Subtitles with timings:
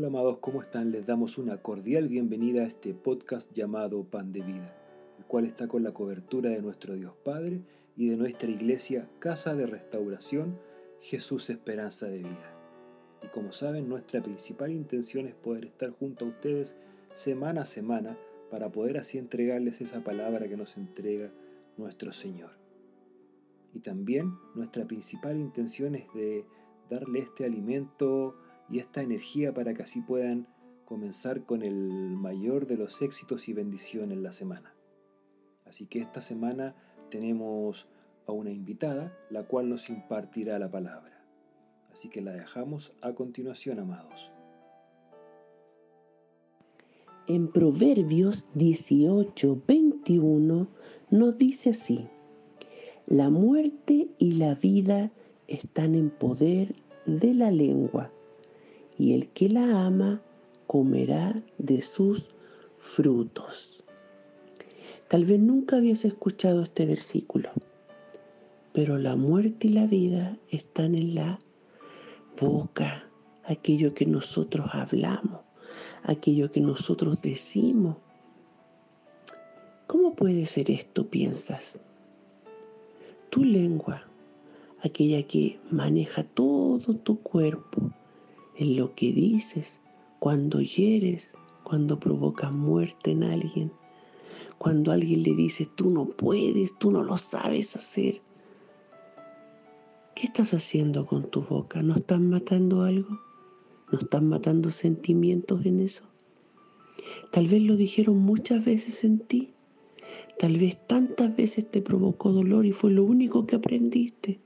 [0.00, 0.92] Hola amados, ¿cómo están?
[0.92, 4.74] Les damos una cordial bienvenida a este podcast llamado Pan de Vida,
[5.18, 7.60] el cual está con la cobertura de nuestro Dios Padre
[7.98, 10.58] y de nuestra iglesia Casa de Restauración
[11.02, 12.54] Jesús Esperanza de Vida.
[13.22, 16.74] Y como saben, nuestra principal intención es poder estar junto a ustedes
[17.12, 18.16] semana a semana
[18.50, 21.30] para poder así entregarles esa palabra que nos entrega
[21.76, 22.52] nuestro Señor.
[23.74, 26.46] Y también nuestra principal intención es de
[26.88, 28.34] darle este alimento
[28.70, 30.46] y esta energía para que así puedan
[30.84, 31.74] comenzar con el
[32.16, 34.74] mayor de los éxitos y bendiciones la semana.
[35.64, 36.74] Así que esta semana
[37.10, 37.86] tenemos
[38.26, 41.24] a una invitada, la cual nos impartirá la palabra.
[41.92, 44.30] Así que la dejamos a continuación, amados.
[47.26, 50.68] En Proverbios 18, 21
[51.10, 52.08] nos dice así,
[53.06, 55.10] la muerte y la vida
[55.46, 56.74] están en poder
[57.06, 58.10] de la lengua
[59.00, 60.20] y el que la ama
[60.66, 62.28] comerá de sus
[62.78, 63.82] frutos.
[65.08, 67.48] Tal vez nunca habías escuchado este versículo,
[68.74, 71.38] pero la muerte y la vida están en la
[72.38, 73.08] boca,
[73.44, 75.40] aquello que nosotros hablamos,
[76.02, 77.96] aquello que nosotros decimos.
[79.86, 81.80] ¿Cómo puede ser esto, piensas?
[83.30, 84.04] Tu lengua,
[84.82, 87.90] aquella que maneja todo tu cuerpo,
[88.60, 89.80] en lo que dices,
[90.18, 91.32] cuando hieres,
[91.64, 93.72] cuando provocas muerte en alguien,
[94.58, 98.20] cuando alguien le dice, tú no puedes, tú no lo sabes hacer.
[100.14, 101.82] ¿Qué estás haciendo con tu boca?
[101.82, 103.18] ¿No estás matando algo?
[103.90, 106.04] ¿No estás matando sentimientos en eso?
[107.32, 109.54] Tal vez lo dijeron muchas veces en ti.
[110.38, 114.38] Tal vez tantas veces te provocó dolor y fue lo único que aprendiste.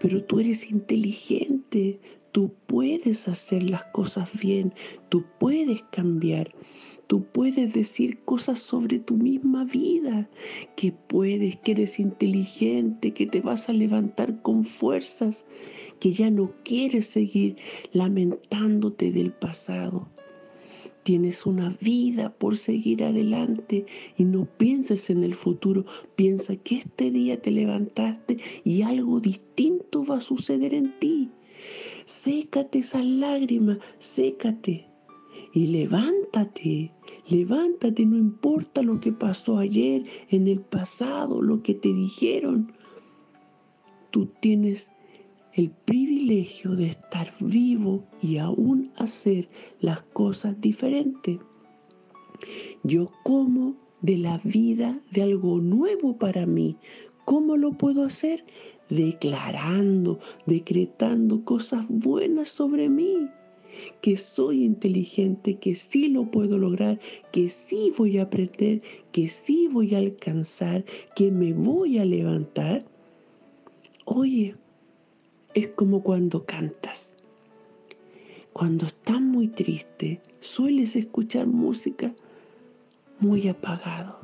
[0.00, 2.00] Pero tú eres inteligente,
[2.36, 4.74] Tú puedes hacer las cosas bien,
[5.08, 6.50] tú puedes cambiar,
[7.06, 10.28] tú puedes decir cosas sobre tu misma vida,
[10.76, 15.46] que puedes, que eres inteligente, que te vas a levantar con fuerzas,
[15.98, 17.56] que ya no quieres seguir
[17.92, 20.06] lamentándote del pasado.
[21.06, 23.86] Tienes una vida por seguir adelante
[24.18, 25.84] y no pienses en el futuro.
[26.16, 31.30] Piensa que este día te levantaste y algo distinto va a suceder en ti.
[32.06, 34.88] Sécate esas lágrimas, sécate.
[35.54, 36.92] Y levántate,
[37.28, 42.72] levántate, no importa lo que pasó ayer, en el pasado, lo que te dijeron.
[44.10, 44.90] Tú tienes
[45.56, 49.48] el privilegio de estar vivo y aún hacer
[49.80, 51.38] las cosas diferentes.
[52.82, 56.76] Yo como de la vida de algo nuevo para mí.
[57.24, 58.44] ¿Cómo lo puedo hacer?
[58.88, 63.28] declarando, decretando cosas buenas sobre mí,
[64.00, 67.00] que soy inteligente, que sí lo puedo lograr,
[67.32, 70.84] que sí voy a aprender, que sí voy a alcanzar,
[71.14, 72.84] que me voy a levantar.
[74.04, 74.54] Oye,
[75.56, 77.16] es como cuando cantas.
[78.52, 82.14] Cuando estás muy triste, sueles escuchar música
[83.18, 84.20] muy apagado.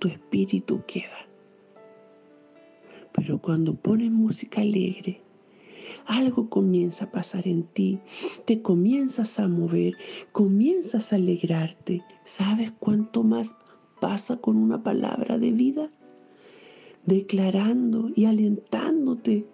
[0.00, 1.32] Tu espíritu queda
[3.12, 5.20] pero cuando pones música alegre,
[6.06, 8.00] algo comienza a pasar en ti,
[8.46, 9.96] te comienzas a mover,
[10.32, 12.02] comienzas a alegrarte.
[12.24, 13.56] ¿Sabes cuánto más
[14.00, 15.88] pasa con una palabra de vida?
[17.06, 19.46] Declarando y alentándote,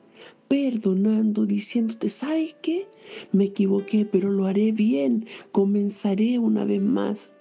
[0.48, 2.88] perdonando, diciéndote, ¿sabes qué?
[3.32, 7.34] Me equivoqué, pero lo haré bien, comenzaré una vez más.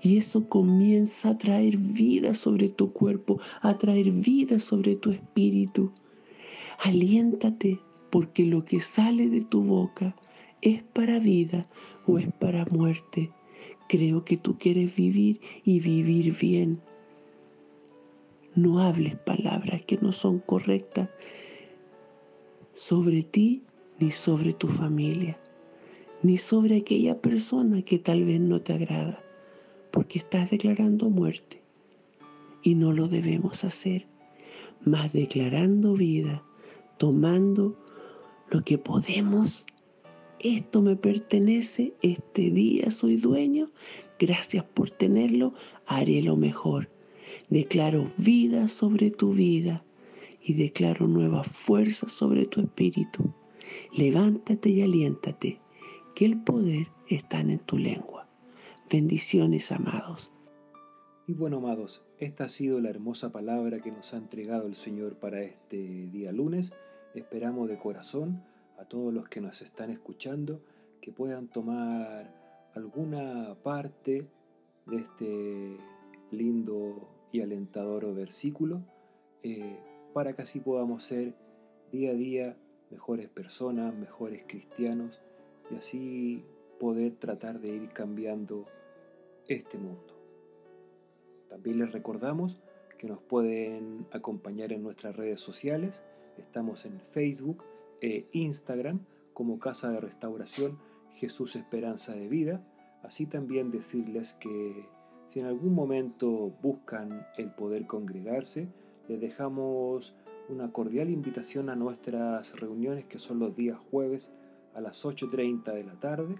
[0.00, 5.90] Y eso comienza a traer vida sobre tu cuerpo, a traer vida sobre tu espíritu.
[6.78, 7.80] Aliéntate,
[8.10, 10.14] porque lo que sale de tu boca
[10.62, 11.68] es para vida
[12.06, 13.32] o es para muerte.
[13.88, 16.80] Creo que tú quieres vivir y vivir bien.
[18.54, 21.08] No hables palabras que no son correctas
[22.76, 23.62] sobre ti
[23.98, 25.38] ni sobre tu familia,
[26.22, 29.24] ni sobre aquella persona que tal vez no te agrada
[29.90, 31.62] porque estás declarando muerte
[32.62, 34.06] y no lo debemos hacer,
[34.84, 36.44] más declarando vida,
[36.98, 37.74] tomando
[38.50, 39.64] lo que podemos.
[40.38, 43.70] Esto me pertenece, este día soy dueño,
[44.18, 45.54] gracias por tenerlo,
[45.86, 46.90] haré lo mejor.
[47.48, 49.82] Declaro vida sobre tu vida
[50.46, 53.34] y declaro nueva fuerza sobre tu espíritu.
[53.92, 55.60] Levántate y aliéntate,
[56.14, 58.28] que el poder está en tu lengua.
[58.88, 60.30] Bendiciones, amados.
[61.26, 65.16] Y bueno, amados, esta ha sido la hermosa palabra que nos ha entregado el Señor
[65.16, 65.78] para este
[66.12, 66.70] día lunes.
[67.16, 68.44] Esperamos de corazón
[68.78, 70.60] a todos los que nos están escuchando
[71.00, 72.32] que puedan tomar
[72.76, 74.28] alguna parte
[74.86, 75.76] de este
[76.30, 78.82] lindo y alentador versículo
[79.42, 79.76] eh,
[80.16, 81.34] para que así podamos ser
[81.92, 82.56] día a día
[82.90, 85.20] mejores personas, mejores cristianos
[85.70, 86.42] y así
[86.80, 88.64] poder tratar de ir cambiando
[89.46, 90.18] este mundo.
[91.50, 92.62] También les recordamos
[92.96, 96.00] que nos pueden acompañar en nuestras redes sociales.
[96.38, 97.62] Estamos en Facebook
[98.00, 99.00] e Instagram
[99.34, 100.78] como Casa de Restauración
[101.16, 102.66] Jesús Esperanza de Vida.
[103.02, 104.88] Así también decirles que
[105.28, 108.70] si en algún momento buscan el poder congregarse,
[109.08, 110.14] les dejamos
[110.48, 114.32] una cordial invitación a nuestras reuniones que son los días jueves
[114.74, 116.36] a las 8.30 de la tarde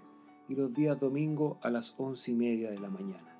[0.47, 3.37] y los días domingo a las 11 y media de la mañana.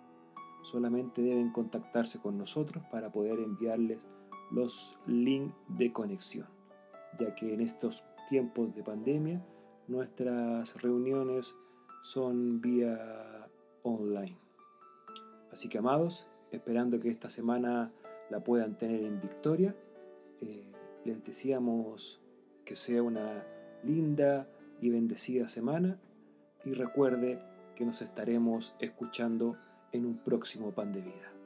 [0.63, 4.05] Solamente deben contactarse con nosotros para poder enviarles
[4.51, 6.47] los links de conexión,
[7.17, 9.41] ya que en estos tiempos de pandemia
[9.87, 11.53] nuestras reuniones
[12.03, 13.47] son vía
[13.83, 14.37] online.
[15.51, 17.91] Así que amados, esperando que esta semana
[18.29, 19.75] la puedan tener en victoria,
[20.41, 20.63] eh,
[21.05, 22.19] les deseamos
[22.65, 23.43] que sea una
[23.83, 24.47] linda
[24.81, 25.97] y bendecida semana
[26.65, 27.39] y recuerde
[27.75, 29.57] que nos estaremos escuchando
[29.91, 31.36] en un próximo pan de vida.